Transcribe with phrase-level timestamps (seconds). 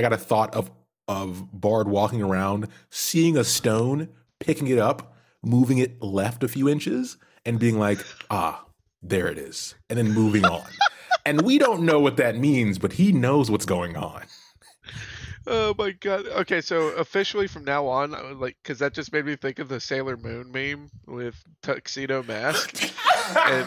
[0.00, 0.70] I got a thought of
[1.06, 6.70] of Bard walking around, seeing a stone, picking it up, moving it left a few
[6.70, 7.98] inches, and being like,
[8.30, 8.64] ah,
[9.02, 10.64] there it is, and then moving on.
[11.26, 14.22] and we don't know what that means, but he knows what's going on.
[15.46, 16.26] Oh my god.
[16.28, 19.80] Okay, so officially from now on, like, because that just made me think of the
[19.80, 22.90] Sailor Moon meme with tuxedo mask.
[23.36, 23.66] and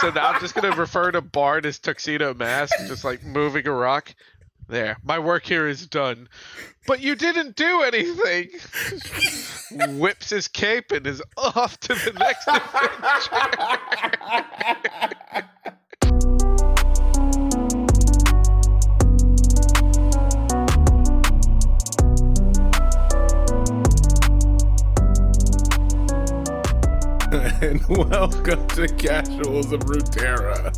[0.00, 3.72] so now I'm just gonna refer to Bard as tuxedo mask, just like moving a
[3.72, 4.14] rock.
[4.68, 6.28] There, my work here is done.
[6.88, 8.48] But you didn't do anything.
[9.98, 13.36] Whips his cape and is off to the next adventure.
[27.60, 30.72] and welcome to Casuals of Runeterra,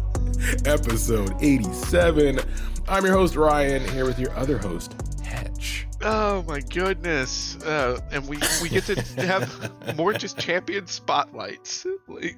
[0.64, 2.40] episode 87.
[2.88, 5.86] I'm your host, Ryan, here with your other host, Hetch.
[6.02, 7.56] Oh my goodness.
[7.62, 11.86] Uh, and we, we get to have more just champion spotlights.
[12.06, 12.36] Like,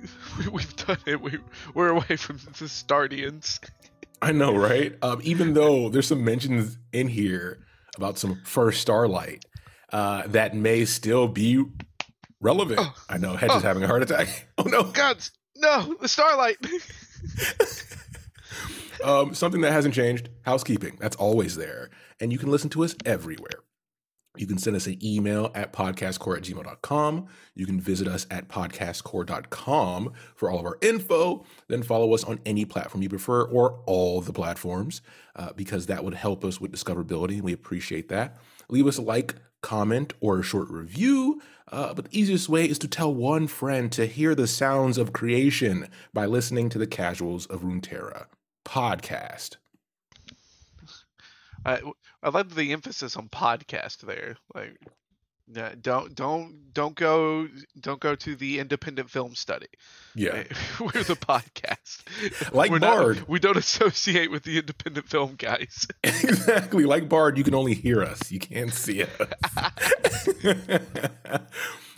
[0.50, 1.20] we, have done it.
[1.20, 1.38] We,
[1.74, 3.60] we're away from the Stardians.
[4.22, 4.94] I know, right?
[5.02, 7.64] Um, even though there's some mentions in here
[7.96, 9.44] about some first Starlight
[9.92, 11.64] uh, that may still be
[12.40, 12.80] relevant.
[12.82, 14.48] Oh, I know Hedge oh, is having a heart attack.
[14.58, 16.56] Oh no, gods, no, the starlight.
[19.04, 20.96] um, something that hasn't changed: housekeeping.
[21.00, 21.90] That's always there,
[22.20, 23.60] and you can listen to us everywhere.
[24.36, 27.26] You can send us an email at podcastcore at gmail.com.
[27.56, 31.44] You can visit us at podcastcore.com for all of our info.
[31.66, 35.02] Then follow us on any platform you prefer or all the platforms
[35.34, 37.34] uh, because that would help us with discoverability.
[37.34, 38.38] And We appreciate that.
[38.70, 41.40] Leave us a like, comment, or a short review.
[41.70, 45.12] Uh, but the easiest way is to tell one friend to hear the sounds of
[45.12, 48.26] creation by listening to the Casuals of Runeterra
[48.64, 49.56] podcast.
[51.64, 51.80] I
[52.22, 54.36] I love the emphasis on podcast there.
[54.54, 54.78] Like
[55.52, 57.48] yeah, don't don't don't go
[57.78, 59.66] don't go to the independent film study.
[60.14, 60.44] Yeah,
[60.80, 62.02] we're the podcast.
[62.52, 65.86] Like we're Bard, not, we don't associate with the independent film guys.
[66.04, 70.28] exactly, like Bard, you can only hear us, you can't see us.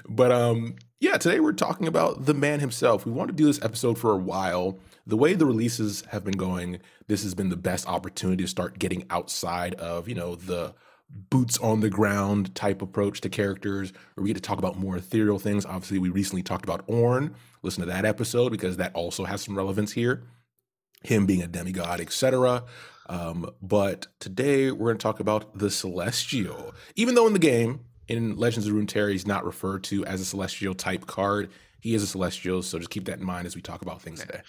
[0.08, 3.06] but um, yeah, today we're talking about the man himself.
[3.06, 4.78] We want to do this episode for a while.
[5.06, 8.78] The way the releases have been going, this has been the best opportunity to start
[8.78, 10.74] getting outside of you know the
[11.12, 14.96] boots on the ground type approach to characters, where we get to talk about more
[14.96, 15.66] ethereal things.
[15.66, 17.34] Obviously, we recently talked about Ornn.
[17.62, 20.24] Listen to that episode because that also has some relevance here.
[21.02, 22.64] Him being a demigod, etc.
[23.08, 26.74] Um, but today we're going to talk about the Celestial.
[26.96, 30.24] Even though in the game, in Legends of Runeterra, he's not referred to as a
[30.24, 31.50] Celestial type card.
[31.80, 34.20] He is a Celestial, so just keep that in mind as we talk about things
[34.20, 34.40] today.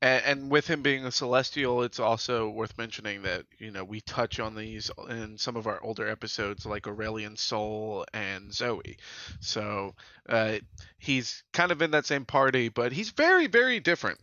[0.00, 4.00] And, and, with him being a celestial, it's also worth mentioning that you know we
[4.00, 8.96] touch on these in some of our older episodes, like Aurelion Sol and Zoe.
[9.40, 9.94] So
[10.28, 10.58] uh,
[10.98, 14.20] he's kind of in that same party, but he's very, very different.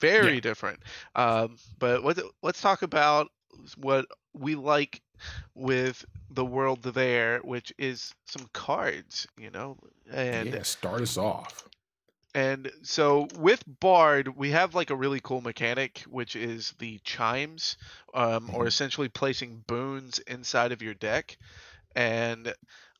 [0.00, 0.40] Very yeah.
[0.40, 0.80] different.
[1.14, 3.28] Um, but let, let's talk about
[3.76, 5.00] what we like
[5.54, 9.76] with the world there, which is some cards, you know.
[10.10, 11.67] And yeah, start us off.
[12.38, 17.76] And so with Bard, we have like a really cool mechanic, which is the chimes,
[18.14, 18.54] um, mm-hmm.
[18.54, 21.36] or essentially placing boons inside of your deck.
[21.96, 22.54] And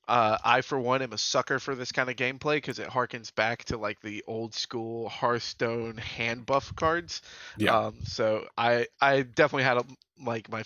[0.08, 3.32] uh, I, for one, am a sucker for this kind of gameplay because it harkens
[3.32, 7.22] back to like the old school Hearthstone hand buff cards.
[7.58, 7.78] Yeah.
[7.78, 9.84] Um, so I I definitely had a,
[10.20, 10.64] like my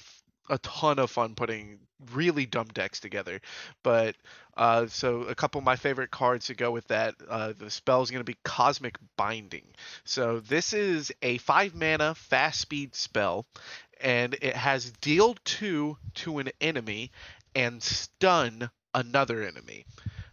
[0.53, 1.79] a ton of fun putting
[2.13, 3.41] really dumb decks together.
[3.83, 4.17] But
[4.57, 7.15] uh, so a couple of my favorite cards to go with that.
[7.29, 9.67] Uh, the spell is going to be Cosmic Binding.
[10.05, 13.47] So this is a five mana fast speed spell,
[14.01, 17.11] and it has deal two to an enemy
[17.55, 19.87] and stun another enemy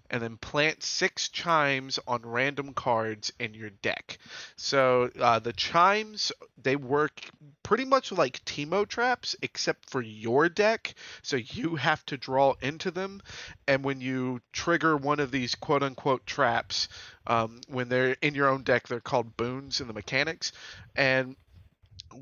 [0.09, 4.18] and then plant six chimes on random cards in your deck.
[4.56, 6.31] So uh, the chimes
[6.62, 7.22] they work
[7.64, 10.94] pretty much like Teemo traps, except for your deck.
[11.22, 13.22] So you have to draw into them,
[13.68, 16.88] and when you trigger one of these quote unquote traps,
[17.28, 20.51] um, when they're in your own deck, they're called boons in the mechanics,
[20.95, 21.36] and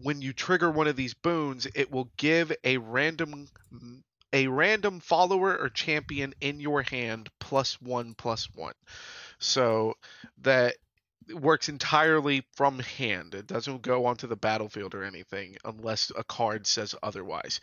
[0.03, 3.47] when you trigger one of these boons, it will give a random
[4.38, 8.75] a random follower or champion in your hand plus one plus one.
[9.39, 9.95] So
[10.44, 10.75] that
[11.34, 13.34] works entirely from hand.
[13.34, 17.62] It doesn't go onto the battlefield or anything unless a card says otherwise.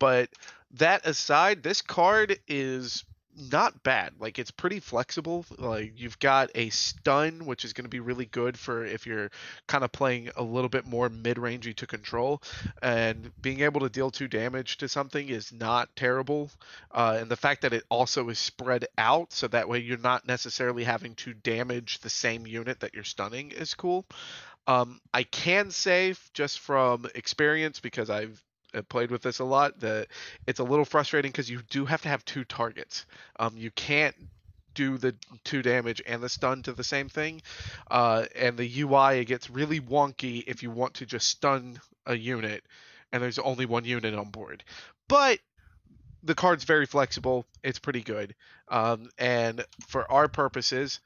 [0.00, 0.28] But
[0.72, 3.04] that aside, this card is
[3.36, 4.12] not bad.
[4.18, 5.44] Like it's pretty flexible.
[5.58, 9.30] Like you've got a stun, which is going to be really good for if you're
[9.66, 12.42] kind of playing a little bit more mid-rangey to control,
[12.82, 16.50] and being able to deal two damage to something is not terrible.
[16.90, 20.26] Uh, and the fact that it also is spread out, so that way you're not
[20.26, 24.06] necessarily having to damage the same unit that you're stunning, is cool.
[24.66, 28.42] Um, I can say just from experience because I've
[28.88, 30.08] played with this a lot that
[30.46, 33.06] it's a little frustrating because you do have to have two targets.
[33.38, 34.14] Um, you can't
[34.74, 37.42] do the two damage and the stun to the same thing.
[37.90, 42.14] Uh, and the UI it gets really wonky if you want to just stun a
[42.14, 42.62] unit
[43.12, 44.62] and there's only one unit on board.
[45.08, 45.38] But
[46.22, 47.46] the card's very flexible.
[47.62, 48.34] It's pretty good.
[48.68, 51.00] Um, and for our purposes,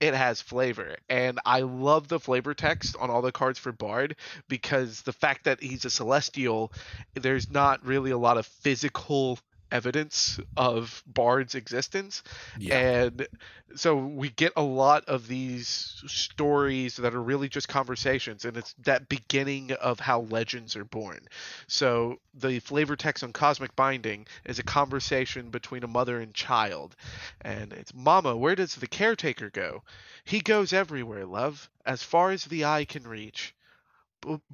[0.00, 0.96] it has flavor.
[1.08, 4.16] And i love the flavor text on all the cards for bard
[4.48, 6.72] because the fact that he's a celestial
[7.14, 9.38] there's not really a lot of physical
[9.70, 12.22] evidence of Bard's existence.
[12.58, 12.78] Yeah.
[12.78, 13.26] And
[13.74, 18.74] so we get a lot of these stories that are really just conversations, and it's
[18.84, 21.20] that beginning of how legends are born.
[21.66, 26.94] So the flavor text on Cosmic Binding is a conversation between a mother and child.
[27.40, 29.82] And it's, Mama, where does the caretaker go?
[30.24, 33.54] He goes everywhere, love, as far as the eye can reach.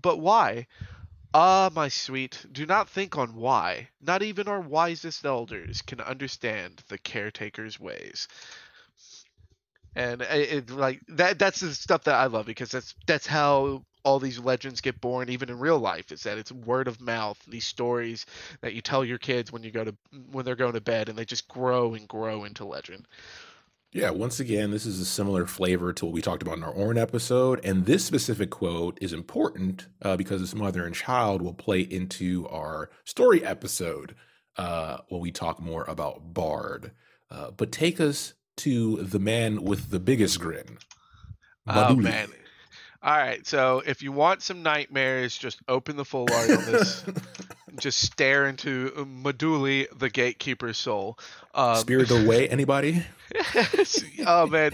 [0.01, 0.67] but why?
[1.35, 3.89] Ah, my sweet, do not think on why.
[4.01, 8.29] Not even our wisest elders can understand the caretaker's ways.
[9.97, 13.85] And it, it, like that that's the stuff that I love because that's that's how
[14.05, 17.39] all these legends get born even in real life is that it's word of mouth
[17.47, 18.25] these stories
[18.63, 19.95] that you tell your kids when you go to
[20.31, 23.07] when they're going to bed and they just grow and grow into legend
[23.93, 26.73] yeah, once again, this is a similar flavor to what we talked about in our
[26.73, 27.61] Ornn episode.
[27.65, 32.47] And this specific quote is important uh, because this mother and child will play into
[32.49, 34.15] our story episode
[34.57, 36.93] uh, when we talk more about Bard.
[37.31, 40.79] Uh, but take us to the man with the biggest grin.
[41.67, 42.29] Oh, man.
[43.03, 47.03] All right, so if you want some nightmares, just open the full art on this.
[47.79, 51.19] just stare into Maduli, the gatekeeper's soul.
[51.55, 53.03] Um, Spirited Away, anybody?
[54.27, 54.73] oh man,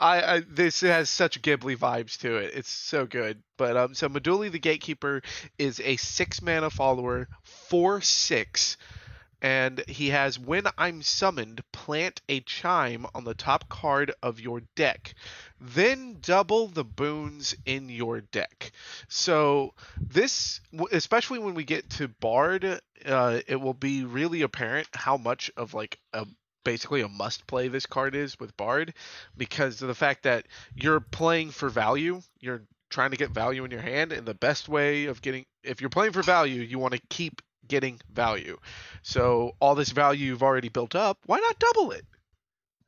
[0.00, 2.52] I, I, this has such Ghibli vibes to it.
[2.54, 3.42] It's so good.
[3.56, 5.22] But um, so Maduli the Gatekeeper
[5.58, 8.76] is a six mana follower, four six,
[9.42, 14.62] and he has when I'm summoned, plant a chime on the top card of your
[14.76, 15.14] deck.
[15.60, 18.70] Then double the boons in your deck.
[19.08, 20.60] So this,
[20.92, 25.74] especially when we get to Bard, uh, it will be really apparent how much of
[25.74, 26.24] like a
[26.64, 28.94] basically a must play this card is with Bard
[29.36, 30.46] because of the fact that
[30.76, 32.20] you're playing for value.
[32.38, 35.80] You're trying to get value in your hand, and the best way of getting if
[35.80, 38.58] you're playing for value, you want to keep getting value.
[39.02, 42.04] So all this value you've already built up, why not double it?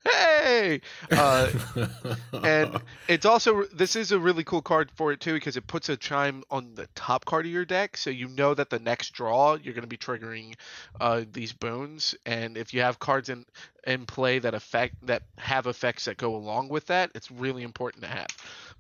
[0.05, 0.81] hey
[1.13, 1.51] uh,
[2.45, 2.79] and
[3.09, 5.97] it's also this is a really cool card for it too because it puts a
[5.97, 9.55] chime on the top card of your deck so you know that the next draw
[9.55, 10.55] you're going to be triggering
[11.01, 13.47] uh, these boons and if you have cards in
[13.87, 18.03] in play that affect that have effects that go along with that it's really important
[18.03, 18.29] to have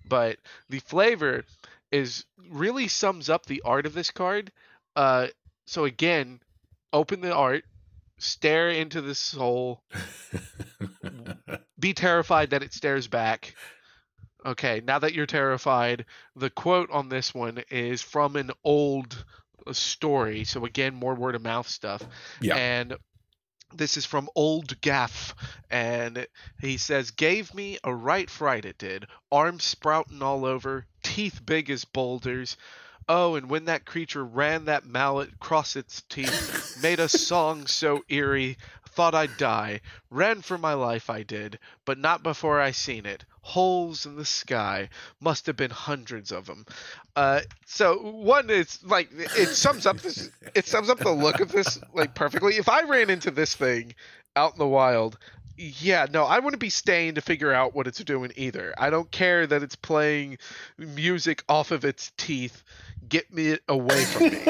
[0.06, 0.36] but
[0.68, 1.44] the flavor
[1.90, 4.52] is really sums up the art of this card
[4.96, 5.26] uh,
[5.66, 6.40] so again
[6.92, 7.64] open the art
[8.18, 9.82] stare into the soul,
[11.78, 13.54] be terrified that it stares back.
[14.46, 16.04] Okay, now that you're terrified,
[16.36, 19.24] the quote on this one is from an old
[19.72, 20.44] story.
[20.44, 22.02] So again, more word of mouth stuff.
[22.40, 22.56] Yeah.
[22.56, 22.96] And
[23.74, 25.34] this is from Old Gaff,
[25.70, 26.26] and
[26.60, 31.70] he says, "Gave me a right fright it did, arms sprouting all over, teeth big
[31.70, 32.56] as boulders."
[33.08, 38.02] Oh, and when that creature ran that mallet across its teeth, made a song so
[38.08, 38.56] eerie,
[38.94, 39.80] thought I'd die.
[40.10, 43.24] Ran for my life, I did, but not before I seen it.
[43.42, 44.88] Holes in the sky,
[45.20, 46.64] must have been hundreds of them.
[47.14, 50.30] Uh, so one is like it sums up this.
[50.54, 52.56] It sums up the look of this like perfectly.
[52.56, 53.94] If I ran into this thing
[54.34, 55.18] out in the wild,
[55.56, 58.74] yeah, no, I wouldn't be staying to figure out what it's doing either.
[58.76, 60.38] I don't care that it's playing
[60.78, 62.62] music off of its teeth
[63.08, 64.42] get me away from me.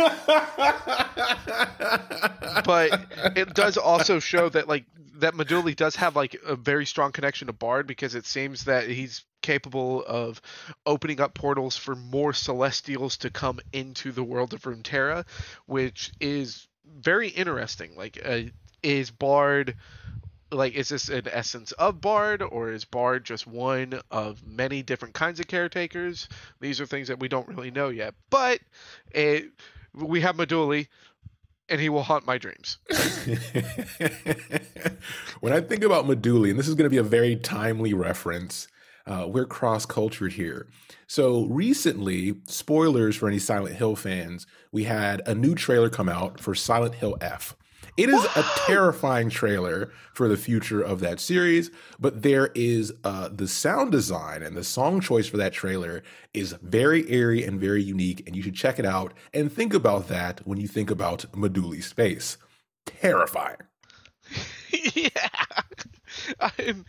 [2.64, 3.06] but
[3.36, 4.84] it does also show that like
[5.16, 8.88] that Maduli does have like a very strong connection to Bard because it seems that
[8.88, 10.40] he's capable of
[10.86, 15.26] opening up portals for more celestials to come into the world of Runeterra,
[15.66, 17.94] which is very interesting.
[17.96, 18.40] Like, uh,
[18.82, 19.76] is Bard
[20.54, 25.14] like is this an essence of bard or is bard just one of many different
[25.14, 26.28] kinds of caretakers
[26.60, 28.60] these are things that we don't really know yet but
[29.10, 29.50] it,
[29.94, 30.86] we have maduli
[31.68, 32.78] and he will haunt my dreams.
[35.40, 38.68] when I think about Maduli, and this is going to be a very timely reference,
[39.06, 40.66] uh, we're cross cultured here.
[41.06, 46.40] So recently, spoilers for any Silent Hill fans, we had a new trailer come out
[46.40, 47.56] for Silent Hill F.
[47.96, 51.70] It is a terrifying trailer for the future of that series,
[52.00, 56.56] but there is uh, the sound design and the song choice for that trailer is
[56.60, 60.40] very airy and very unique, and you should check it out and think about that
[60.44, 62.36] when you think about Maduli's face.
[62.84, 63.58] Terrifying.
[64.94, 65.08] yeah,
[66.40, 66.84] I'm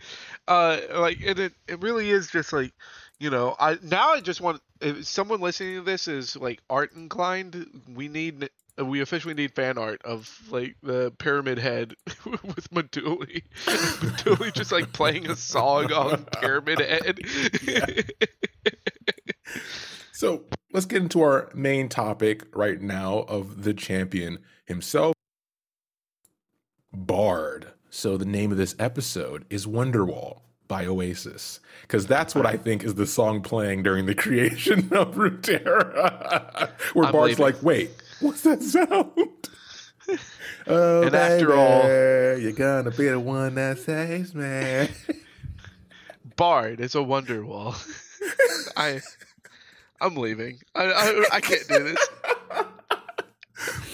[0.48, 2.72] uh like and it it really is just like
[3.20, 6.94] you know I now I just want if someone listening to this is like art
[6.94, 13.42] inclined we need we officially need fan art of like the pyramid head with Maduli.
[13.64, 17.20] Maduli just like playing a song on Pyramid Head.
[20.12, 25.14] so let's get into our main topic right now of the champion himself,
[26.92, 27.68] Bard.
[27.88, 32.82] So the name of this episode is Wonderwall by Oasis because that's what I think
[32.84, 37.44] is the song playing during the creation of Runeterra, where I'm Bard's leaving.
[37.44, 37.90] like, "Wait,
[38.20, 39.48] what's that sound?"
[40.66, 44.88] oh, and baby, after all, you're gonna be the one that saves me.
[46.36, 47.74] Bard is a wonder wall.
[48.76, 49.00] I,
[50.00, 50.60] I'm leaving.
[50.74, 52.08] I, I, I can't do this.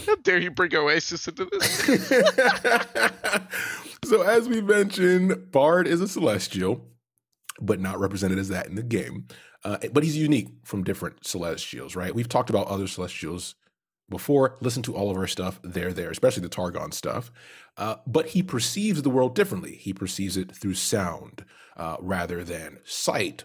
[0.06, 2.08] How dare you bring Oasis into this?
[4.04, 6.84] so, as we mentioned, Bard is a celestial,
[7.60, 9.28] but not represented as that in the game.
[9.64, 12.12] Uh, but he's unique from different celestials, right?
[12.12, 13.54] We've talked about other celestials
[14.12, 14.56] before.
[14.60, 15.58] Listen to all of our stuff.
[15.64, 17.32] They're there, especially the Targon stuff.
[17.76, 19.74] Uh, but he perceives the world differently.
[19.74, 21.44] He perceives it through sound
[21.76, 23.44] uh, rather than sight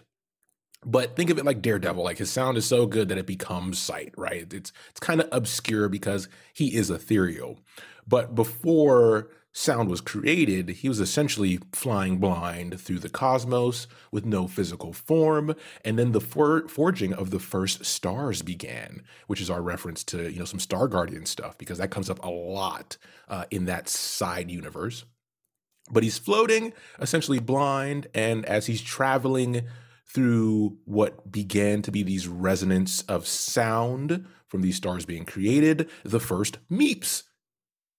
[0.84, 2.04] but think of it like Daredevil.
[2.04, 4.52] Like his sound is so good that it becomes sight, right?
[4.52, 7.60] It's it's kind of obscure because he is ethereal.
[8.06, 14.46] But before sound was created, he was essentially flying blind through the cosmos with no
[14.46, 15.54] physical form.
[15.84, 20.30] And then the for- forging of the first stars began, which is our reference to
[20.30, 22.96] you know some Star Guardian stuff because that comes up a lot
[23.28, 25.04] uh, in that side universe.
[25.90, 29.62] But he's floating, essentially blind, and as he's traveling
[30.06, 36.20] through what began to be these resonance of sound from these stars being created, the
[36.20, 37.24] first meeps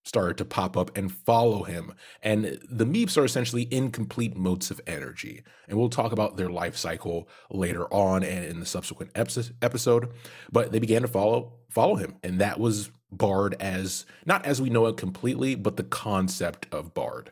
[0.10, 1.94] started to pop up and follow him.
[2.22, 5.44] And the meeps are essentially incomplete motes of energy.
[5.68, 10.12] And we'll talk about their life cycle later on and in the subsequent episode.
[10.52, 12.16] But they began to follow follow him.
[12.24, 16.94] And that was Bard as not as we know it completely, but the concept of
[16.94, 17.32] Bard.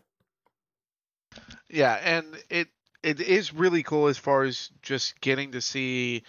[1.70, 2.70] Yeah, and it
[3.04, 6.24] it is really cool as far as just getting to see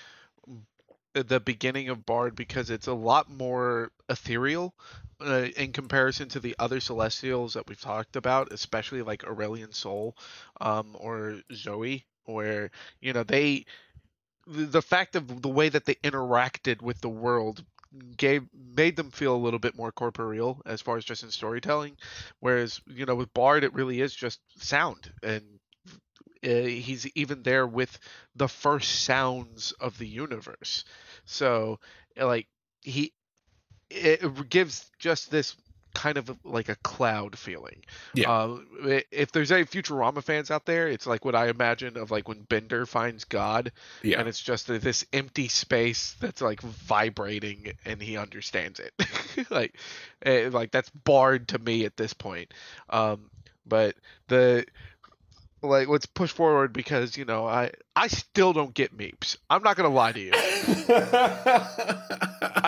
[1.22, 4.74] the beginning of Bard because it's a lot more ethereal
[5.20, 10.16] uh, in comparison to the other Celestials that we've talked about, especially like Aurelion Sol
[10.60, 12.70] um, or Zoe, where
[13.00, 13.64] you know they
[14.46, 17.64] the fact of the way that they interacted with the world
[18.16, 21.96] gave made them feel a little bit more corporeal as far as just in storytelling
[22.40, 25.42] whereas you know with bard it really is just sound and
[26.44, 27.98] uh, he's even there with
[28.36, 30.84] the first sounds of the universe.
[31.28, 31.78] So
[32.16, 32.48] like
[32.82, 33.12] he
[33.90, 35.56] it gives just this
[35.94, 37.82] kind of like a cloud feeling.
[38.14, 38.30] Yeah.
[38.30, 38.58] Uh,
[39.10, 42.42] if there's any Futurama fans out there, it's like what I imagine of like when
[42.42, 43.72] Bender finds God.
[44.02, 44.20] Yeah.
[44.20, 48.92] And it's just this empty space that's like vibrating, and he understands it.
[49.50, 49.76] like,
[50.22, 52.52] eh, like that's Bard to me at this point.
[52.90, 53.30] Um,
[53.66, 53.96] but
[54.28, 54.66] the
[55.62, 59.36] like let's push forward because you know I I still don't get meeps.
[59.50, 60.30] I'm not gonna lie to you.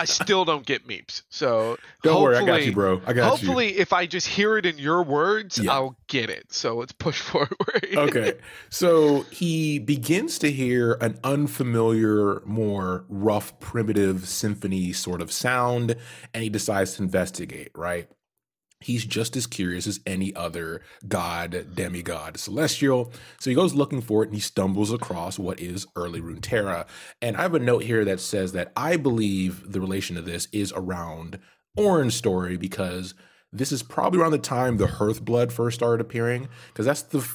[0.01, 1.23] I still don't get meeps.
[1.29, 3.01] So don't worry, I got you, bro.
[3.05, 3.47] I got hopefully, you.
[3.47, 5.71] Hopefully, if I just hear it in your words, yeah.
[5.71, 6.51] I'll get it.
[6.51, 7.87] So let's push forward.
[7.93, 8.33] okay.
[8.69, 15.95] So he begins to hear an unfamiliar, more rough, primitive symphony sort of sound,
[16.33, 17.71] and he decides to investigate.
[17.75, 18.09] Right
[18.81, 23.11] he's just as curious as any other god, demigod, celestial.
[23.39, 26.87] So he goes looking for it and he stumbles across what is early Runeterra.
[27.21, 30.47] And I have a note here that says that I believe the relation to this
[30.51, 31.39] is around
[31.75, 33.13] Ornn's story because
[33.53, 37.27] this is probably around the time the Hearthblood first started appearing because that's the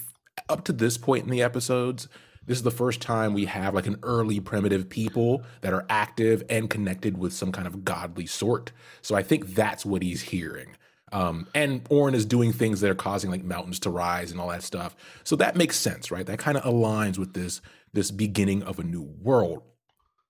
[0.49, 2.09] up to this point in the episodes
[2.47, 6.45] this is the first time we have like an early primitive people that are active
[6.49, 8.73] and connected with some kind of godly sort.
[9.03, 10.77] So I think that's what he's hearing.
[11.13, 14.49] Um, and Ornn is doing things that are causing like mountains to rise and all
[14.49, 14.97] that stuff.
[15.23, 16.27] So that makes sense, right?
[16.27, 17.61] That kind of aligns with this
[17.93, 19.63] this beginning of a new world.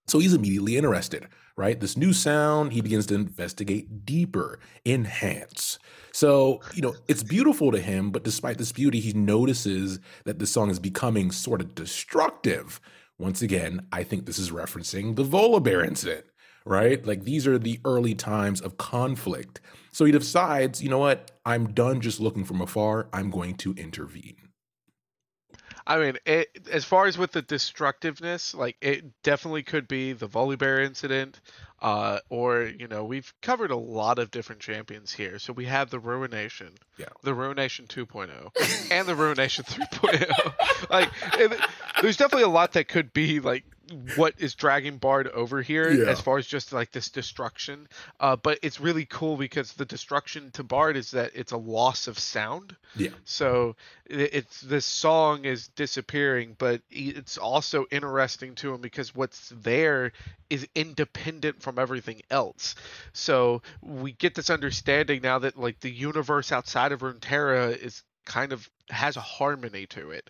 [0.07, 1.81] So he's immediately interested, right?
[1.81, 5.79] This new sound, he begins to investigate deeper, enhance.
[6.13, 10.47] So, you know, it's beautiful to him, but despite this beauty, he notices that the
[10.47, 12.81] song is becoming sort of destructive.
[13.19, 16.27] Once again, I think this is referencing the Volibear incident,
[16.67, 17.05] right?
[17.07, 19.61] Like these are the early times of conflict.
[19.93, 21.31] So he decides, you know what?
[21.47, 23.09] I'm done just looking from afar.
[23.13, 24.37] I'm going to intervene.
[25.89, 30.29] I mean, it, as far as with the destructiveness, like it definitely could be the
[30.29, 31.41] Volibear incident,
[31.81, 35.39] uh, or you know, we've covered a lot of different champions here.
[35.39, 37.07] So we have the Ruination, Yeah.
[37.23, 40.91] the Ruination 2.0, and the Ruination 3.0.
[40.91, 41.09] like,
[41.39, 41.53] it,
[42.03, 43.65] there's definitely a lot that could be like
[44.17, 46.11] what is dragging Bard over here Yeah.
[46.11, 47.87] as far as just like this destruction.
[48.19, 52.09] Uh, but it's really cool because the destruction to Bard is that it's a loss
[52.09, 52.75] of sound.
[52.97, 53.11] Yeah.
[53.25, 60.13] So it's this song is disappearing, but it's also interesting to him because what's there
[60.51, 62.75] is independent from everything else.
[63.13, 68.53] So we get this understanding now that like the universe outside of Runeterra is kind
[68.53, 70.29] of has a harmony to it,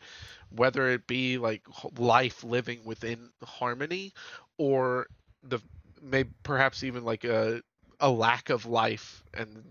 [0.51, 1.63] whether it be like
[1.99, 4.13] life living within harmony
[4.59, 5.07] or
[5.43, 5.59] the
[6.03, 7.63] maybe perhaps even like a
[8.01, 9.65] a lack of life and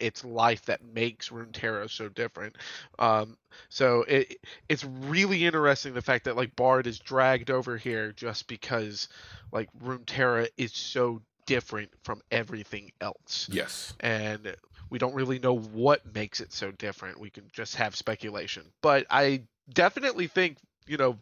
[0.00, 2.56] it's life that makes Runeterra so different.
[2.98, 3.36] Um,
[3.68, 4.36] so it
[4.68, 9.08] it's really interesting the fact that like Bard is dragged over here just because
[9.52, 13.94] like Runeterra is so different from everything else, Yes.
[14.00, 14.56] and
[14.90, 17.20] we don't really know what makes it so different.
[17.20, 21.18] We can just have speculation, but I definitely think you know.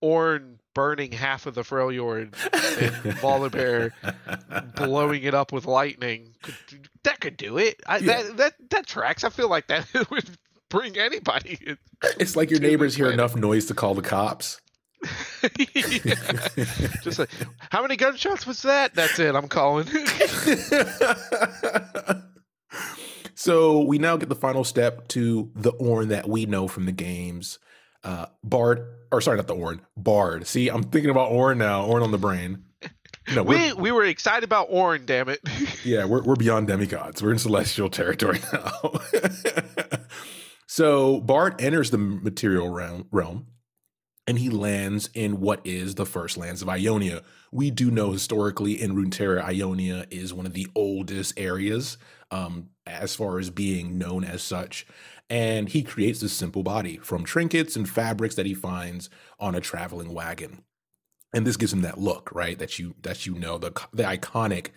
[0.00, 2.32] Ornn burning half of the Freljord and
[3.16, 3.90] Volibear
[4.76, 6.54] blowing it up with lightning could,
[7.02, 8.22] that could do it I, Yeah.
[8.22, 10.30] that, that that tracks i feel like that would
[10.70, 11.78] bring anybody in.
[12.20, 14.60] It's like your neighbors hear enough noise to call the cops.
[17.02, 17.30] just like
[17.70, 19.88] how many gunshots was that that's it i'm calling
[23.34, 26.92] so we now get the final step to the Ornn that we know from the
[26.92, 27.58] games.
[28.04, 30.46] Uh, Bard, or sorry, not the Ornn, Bard.
[30.46, 31.86] See, I'm thinking about Ornn now.
[31.86, 32.64] Ornn on the brain.
[33.34, 35.40] No, we we were excited about Orin damn it
[35.84, 37.22] yeah, we're we're beyond demigods.
[37.22, 38.92] We're in celestial territory now.
[40.66, 43.46] so Bard enters the material realm, realm,
[44.26, 47.22] and he lands in what is the first lands of Ionia.
[47.52, 51.98] We do know historically in Runeterra, Ionia is one of the oldest areas
[52.30, 54.86] um, as far as being known as such.
[55.30, 59.60] And he creates this simple body from trinkets and fabrics that he finds on a
[59.60, 60.62] traveling wagon.
[61.34, 62.58] And this gives him that look, right?
[62.58, 64.68] That you that you know the the iconic,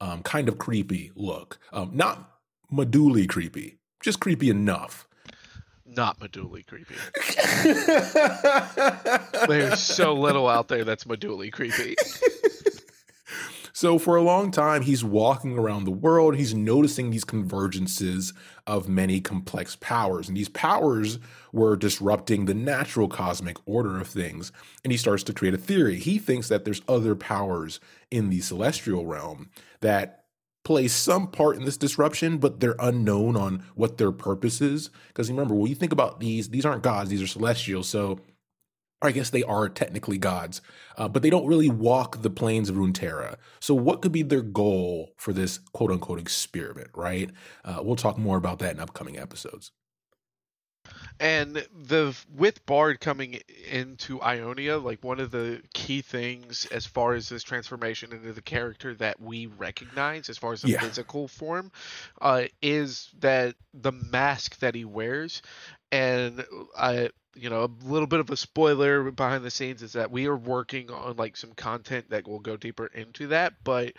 [0.00, 1.58] um, kind of creepy look.
[1.72, 2.38] Um, not
[2.72, 5.06] Maduli creepy, just creepy enough.
[5.84, 6.94] not Maduli creepy
[9.48, 11.96] there's so little out there that's Maduli creepy
[13.72, 16.36] So for a long time, he's walking around the world.
[16.36, 18.34] He's noticing these convergences
[18.66, 21.18] of many complex powers, and these powers
[21.52, 24.52] were disrupting the natural cosmic order of things.
[24.84, 25.98] And he starts to create a theory.
[25.98, 29.50] He thinks that there's other powers in the celestial realm
[29.80, 30.24] that
[30.64, 34.90] play some part in this disruption, but they're unknown on what their purpose is.
[35.08, 37.88] Because remember, when you think about these, these aren't gods; these are celestials.
[37.88, 38.20] So
[39.00, 40.60] I guess they are technically gods,
[40.96, 43.36] uh, but they don't really walk the plains of Runeterra.
[43.60, 47.30] So, what could be their goal for this quote unquote experiment, right?
[47.64, 49.70] Uh, we'll talk more about that in upcoming episodes.
[51.20, 57.14] And the with Bard coming into Ionia, like one of the key things as far
[57.14, 60.78] as this transformation into the character that we recognize, as far as the Yeah.
[60.78, 61.72] physical form,
[62.20, 65.42] uh, is that the mask that he wears.
[65.90, 66.44] And
[66.76, 70.26] I, you know, a little bit of a spoiler behind the scenes is that we
[70.26, 73.92] are working on like some content that will go deeper into that, but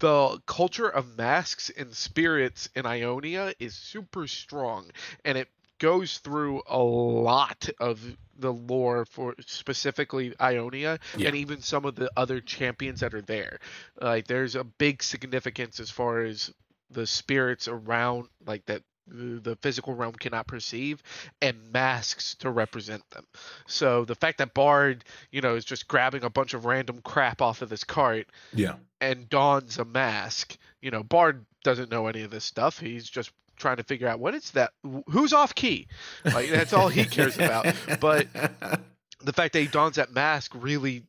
[0.00, 4.90] the culture of masks and spirits in Ionia is super strong,
[5.24, 8.00] and it goes through a lot of
[8.38, 11.28] the lore for specifically Ionia Yeah.
[11.28, 13.58] and even some of the other champions that are there.
[14.00, 16.52] Like there's a big significance as far as
[16.90, 21.02] the spirits around like that the physical realm cannot perceive
[21.42, 23.24] and masks to represent them.
[23.66, 27.42] So the fact that Bard, you know, is just grabbing a bunch of random crap
[27.42, 28.76] off of this cart Yeah.
[29.00, 30.56] and dons a mask.
[30.80, 32.78] You know, Bard doesn't know any of this stuff.
[32.78, 34.72] He's just trying to figure out what is that
[35.08, 35.86] who's off key.
[36.24, 37.66] Like that's all he cares about.
[38.00, 38.26] But
[39.22, 41.04] the fact that he dons that mask really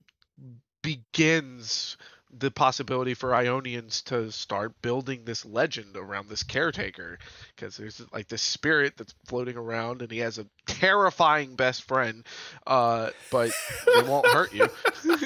[0.82, 1.98] begins
[2.38, 7.18] the possibility for Ionians to start building this legend around this caretaker
[7.56, 12.26] because there's like this spirit that's floating around and he has a terrifying best friend
[12.68, 13.52] uh but
[13.96, 14.68] they won't hurt you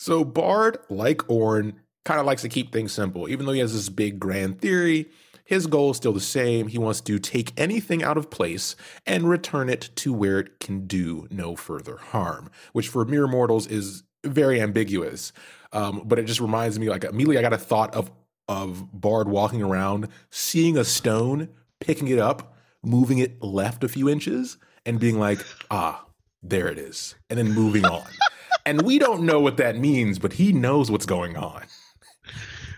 [0.00, 1.74] So Bard, like Ornn,
[2.06, 3.28] kind of likes to keep things simple.
[3.28, 5.10] Even though he has this big grand theory,
[5.44, 6.68] his goal is still the same.
[6.68, 8.76] He wants to take anything out of place
[9.06, 13.66] and return it to where it can do no further harm, which for mere mortals
[13.66, 15.32] is very ambiguous.
[15.72, 18.10] Um, but it just reminds me, like immediately, I got a thought of
[18.48, 24.08] of Bard walking around, seeing a stone, picking it up, moving it left a few
[24.08, 26.04] inches, and being like, "Ah,
[26.42, 28.06] there it is," and then moving on.
[28.66, 31.64] and we don't know what that means, but he knows what's going on.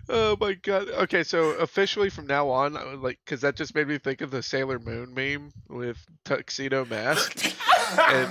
[0.09, 0.91] Oh my god.
[0.91, 4.31] Okay, so officially from now on, I like, because that just made me think of
[4.31, 7.55] the Sailor Moon meme with tuxedo mask.
[7.99, 8.31] and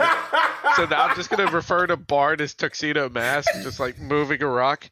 [0.76, 4.48] so now I'm just gonna refer to Bard as tuxedo mask, just like moving a
[4.48, 4.90] rock.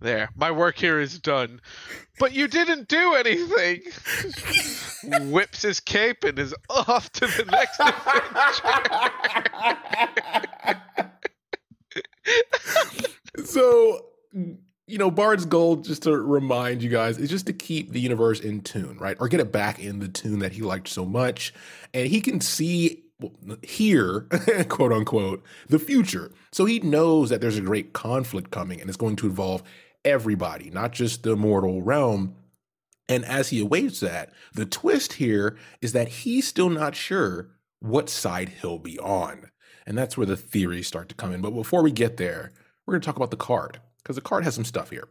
[0.00, 1.60] There, my work here is done.
[2.20, 3.82] But you didn't do anything.
[5.30, 8.24] Whips his cape and is off to the next adventure.
[13.44, 14.04] so
[14.88, 18.40] you know, Bard's goal, just to remind you guys, is just to keep the universe
[18.40, 19.16] in tune, right?
[19.20, 21.52] Or get it back in the tune that he liked so much.
[21.92, 23.04] And he can see,
[23.62, 24.20] hear,
[24.68, 26.30] quote unquote, the future.
[26.52, 29.62] So he knows that there's a great conflict coming and it's going to involve
[30.04, 32.36] everybody, not just the mortal realm.
[33.08, 37.50] And as he awaits that, the twist here is that he's still not sure
[37.80, 39.50] what side he'll be on.
[39.86, 41.40] And that's where the theories start to come in.
[41.40, 42.52] But before we get there,
[42.84, 45.08] we're going to talk about the card because the card has some stuff here.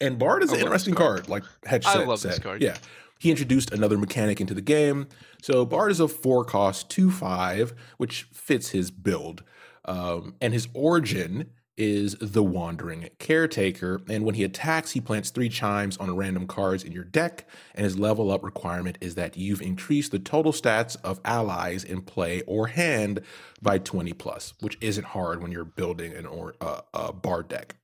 [0.00, 1.26] And Bard is an interesting card.
[1.26, 2.02] card, like Hedge said.
[2.02, 2.32] I love said.
[2.32, 2.62] this card.
[2.62, 2.76] Yeah.
[3.20, 5.06] He introduced another mechanic into the game.
[5.42, 9.44] So Bard is a four cost, two five, which fits his build.
[9.84, 14.00] Um, and his origin is the Wandering Caretaker.
[14.08, 17.46] And when he attacks, he plants three chimes on random cards in your deck.
[17.74, 22.00] And his level up requirement is that you've increased the total stats of allies in
[22.00, 23.20] play or hand
[23.60, 27.76] by 20 plus, which isn't hard when you're building an or uh, a Bard deck.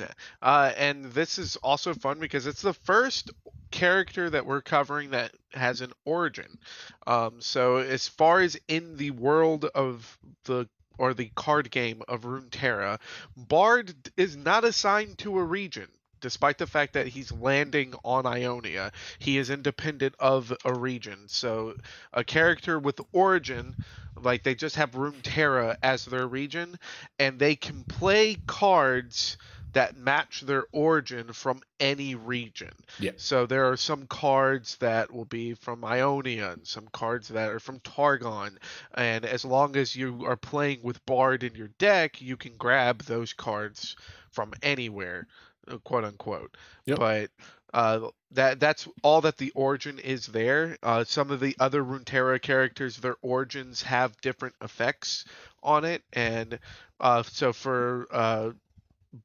[0.00, 0.12] Yeah.
[0.40, 3.30] Uh, and this is also fun because it's the first
[3.70, 6.58] character that we're covering that has an origin.
[7.06, 12.22] Um, so as far as in the world of the or the card game of
[12.22, 12.98] Runeterra,
[13.36, 15.88] Bard is not assigned to a region.
[16.20, 21.28] Despite the fact that he's landing on Ionia, he is independent of a region.
[21.28, 21.76] So,
[22.12, 23.74] a character with origin,
[24.20, 26.78] like they just have Runeterra as their region,
[27.18, 29.38] and they can play cards
[29.72, 32.72] that match their origin from any region.
[32.98, 33.12] Yeah.
[33.16, 37.60] So there are some cards that will be from Ionia and some cards that are
[37.60, 38.58] from Targon.
[38.94, 43.02] And as long as you are playing with Bard in your deck, you can grab
[43.02, 43.96] those cards
[44.30, 45.26] from anywhere,
[45.68, 46.56] uh, quote unquote.
[46.86, 46.98] Yep.
[46.98, 47.30] But
[47.72, 50.76] uh, that that's all that the origin is there.
[50.82, 55.24] Uh, some of the other Runeterra characters, their origins have different effects
[55.62, 56.58] on it, and
[56.98, 58.50] uh, so for uh,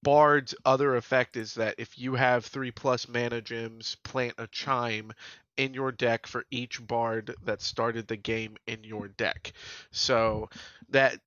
[0.03, 5.11] Bard's other effect is that if you have three plus mana gems, plant a chime
[5.57, 9.53] in your deck for each bard that started the game in your deck.
[9.91, 10.49] So
[10.89, 11.19] that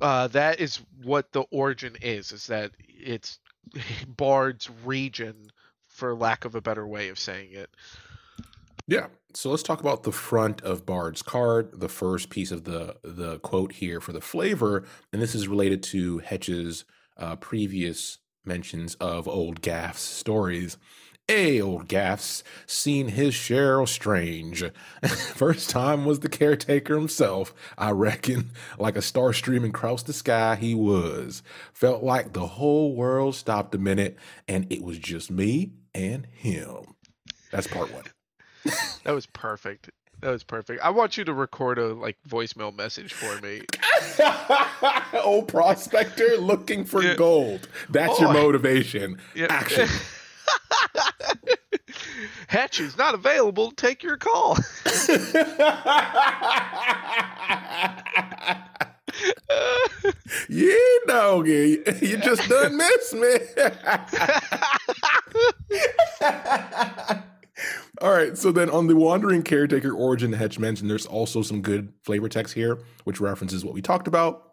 [0.00, 2.32] uh, that is what the origin is.
[2.32, 3.38] Is that it's
[4.06, 5.50] Bard's region,
[5.88, 7.70] for lack of a better way of saying it.
[8.86, 9.06] Yeah.
[9.34, 13.38] So let's talk about the front of Bard's card, the first piece of the the
[13.40, 16.84] quote here for the flavor, and this is related to Hetch's
[17.20, 20.76] uh, previous mentions of old Gaff's stories.
[21.28, 24.64] Hey, old Gaff's seen his share of strange.
[25.34, 28.50] First time was the caretaker himself, I reckon.
[28.78, 31.44] Like a star streaming across the sky, he was.
[31.72, 36.96] Felt like the whole world stopped a minute and it was just me and him.
[37.52, 38.04] That's part one.
[39.04, 39.90] that was perfect.
[40.20, 40.82] That was perfect.
[40.82, 43.62] I want you to record a like voicemail message for me.
[45.22, 47.14] Old oh, prospector looking for yeah.
[47.14, 47.68] gold.
[47.88, 49.18] That's oh, your motivation.
[49.34, 49.46] Yeah.
[49.48, 49.88] Action.
[52.48, 53.70] Hatch is not available.
[53.72, 54.58] Take your call.
[60.48, 60.74] yeah,
[61.06, 61.78] doggy.
[62.02, 63.38] You just done miss me.
[68.02, 71.92] All right, so then on the Wandering Caretaker origin Hedge mentioned, there's also some good
[72.02, 74.49] flavor text here, which references what we talked about.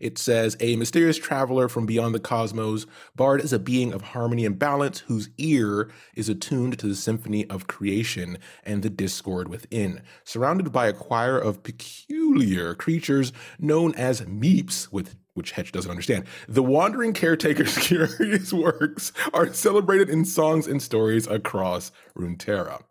[0.00, 4.44] It says, A mysterious traveler from beyond the cosmos, Bard is a being of harmony
[4.44, 10.02] and balance whose ear is attuned to the symphony of creation and the discord within.
[10.24, 16.24] Surrounded by a choir of peculiar creatures known as meeps with which Hetch doesn't understand.
[16.48, 22.82] The Wandering Caretaker's curious works are celebrated in songs and stories across Runeterra.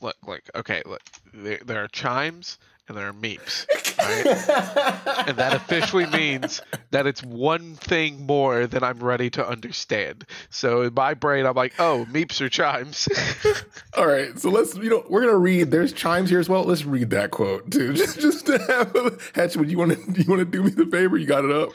[0.00, 1.00] Look, look, okay, look.
[1.32, 3.66] There, there are chimes and there are meeps.
[3.98, 5.28] Right?
[5.28, 10.26] and that officially means that it's one thing more than I'm ready to understand.
[10.50, 13.08] So in my brain, I'm like, oh, meeps or chimes.
[13.96, 15.70] All right, so let's you know we're gonna read.
[15.70, 16.64] There's chimes here as well.
[16.64, 19.56] Let's read that quote too, just just to have Hatch.
[19.56, 21.16] Would you want to you want to do me the favor?
[21.16, 21.70] You got it up.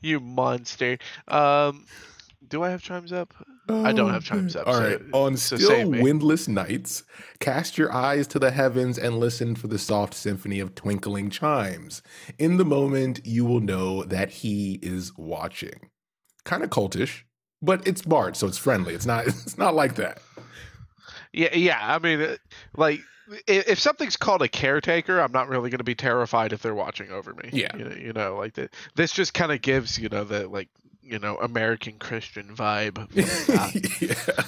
[0.00, 0.98] you monster.
[1.28, 1.86] Um,
[2.48, 3.34] do I have chimes up?
[3.68, 4.66] I don't have chimes up.
[4.66, 5.00] All right.
[5.12, 7.02] On so still windless nights,
[7.40, 12.02] cast your eyes to the heavens and listen for the soft symphony of twinkling chimes.
[12.38, 15.88] In the moment, you will know that he is watching.
[16.44, 17.22] Kind of cultish,
[17.62, 18.94] but it's Bard, so it's friendly.
[18.94, 19.26] It's not.
[19.26, 20.20] It's not like that.
[21.32, 21.78] Yeah, yeah.
[21.80, 22.36] I mean, uh,
[22.76, 23.00] like
[23.46, 27.10] if something's called a caretaker, I'm not really going to be terrified if they're watching
[27.10, 27.50] over me.
[27.52, 27.74] Yeah.
[27.76, 30.68] you know, you know like the, this just kind of gives you know the like
[31.04, 32.98] you know American Christian vibe.
[32.98, 33.70] Uh,
[34.36, 34.44] yeah.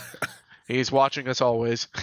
[0.66, 1.88] he's watching us always.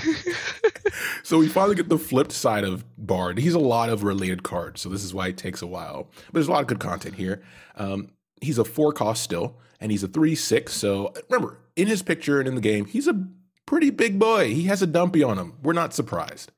[1.24, 3.38] So we finally get the flipped side of Bard.
[3.38, 6.10] He's a lot of related cards, so this is why it takes a while.
[6.28, 7.42] But there's a lot of good content here.
[7.78, 8.10] Um,
[8.42, 10.74] he's a four cost still, and he's a three six.
[10.74, 13.26] So remember, in his picture and in the game, he's a
[13.66, 14.54] pretty big boy.
[14.54, 15.54] He has a dumpy on him.
[15.64, 16.52] We're not surprised.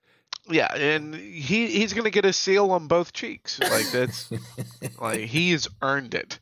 [0.49, 3.59] Yeah, and he he's going to get a seal on both cheeks.
[3.59, 4.31] Like that's
[4.99, 6.39] like he's earned it.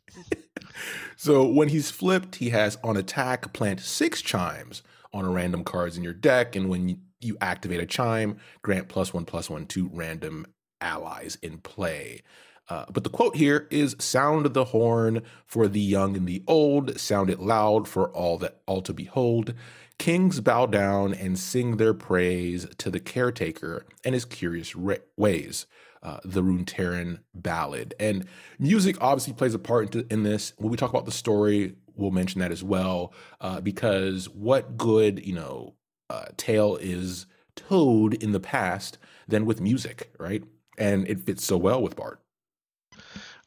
[1.15, 5.95] So when he's flipped, he has on attack plant six chimes on a random cards
[5.95, 9.65] in your deck, and when you, you activate a chime, grant plus one plus one
[9.67, 10.47] to random
[10.81, 12.21] allies in play.
[12.69, 16.99] Uh, but the quote here is sound the horn for the young and the old,
[16.99, 19.53] sound it loud for all that all to behold.
[19.99, 25.65] Kings bow down and sing their praise to the caretaker and his curious ways.
[26.01, 27.93] Uh, the Runeterran ballad.
[27.97, 28.27] And
[28.59, 30.51] music obviously plays a part into, in this.
[30.57, 35.25] When we talk about the story, we'll mention that as well, uh, because what good,
[35.25, 35.75] you know,
[36.09, 37.25] uh, tale is
[37.55, 38.97] told in the past
[39.29, 40.43] than with music, right?
[40.77, 42.17] And it fits so well with Bard.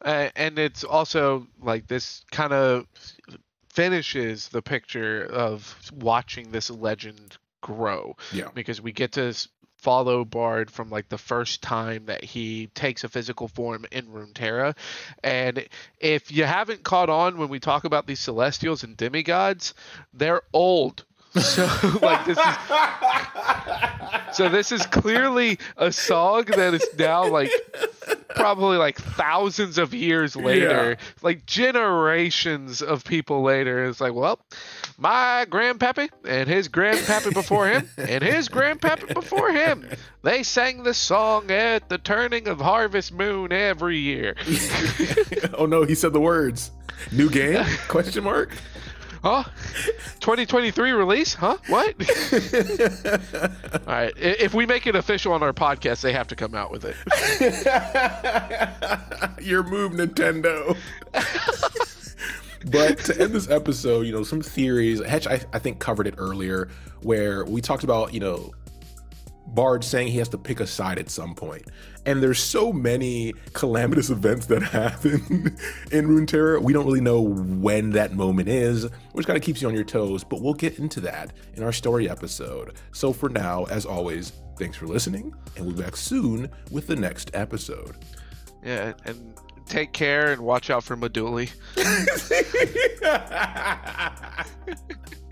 [0.00, 2.86] And it's also like this kind of
[3.76, 8.48] finishes the picture of watching this legend grow Yeah.
[8.54, 9.34] because we get to
[9.76, 14.74] follow Bard from like the first time that he takes a physical form in Runeterra.
[15.22, 15.68] And
[16.00, 19.74] if you haven't caught on when we talk about these celestials and demigods,
[20.14, 21.04] they're old.
[21.38, 21.66] So
[22.02, 22.54] like this is
[24.36, 27.50] so this is clearly a song that is now like
[28.36, 31.06] probably like thousands of years later, Yeah.
[31.22, 33.84] like generations of people later.
[33.86, 34.38] It's like, well,
[34.98, 39.88] my grandpappy and his grandpappy before him and his grandpappy before him,
[40.22, 44.36] they sang this song at the turning of harvest moon every year.
[45.54, 46.70] oh no, he said the words.
[47.12, 47.64] New game?
[47.88, 48.50] Question mark.
[49.26, 49.42] Huh?
[50.20, 51.34] 2023 release?
[51.34, 51.56] Huh?
[51.66, 51.96] What?
[53.74, 54.12] All right.
[54.16, 56.94] If we make it official on our podcast, they have to come out with it.
[59.44, 60.76] Your move, Nintendo.
[62.70, 65.04] but to end this episode, you know, some theories.
[65.04, 66.68] Hetch, I, I think, covered it earlier,
[67.02, 68.52] where we talked about, you know,
[69.48, 71.64] Bard saying he has to pick a side at some point.
[72.06, 75.56] And there's so many calamitous events that happen
[75.92, 76.62] in Runeterra.
[76.62, 79.84] We don't really know when that moment is, which kind of keeps you on your
[79.84, 82.76] toes, but we'll get into that in our story episode.
[82.92, 86.96] So for now, as always, thanks for listening, and we'll be back soon with the
[86.96, 87.96] next episode.
[88.64, 89.34] Yeah, and
[89.66, 91.50] take care and watch out for Maduli.